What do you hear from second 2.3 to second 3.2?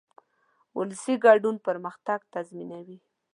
تضمینوي.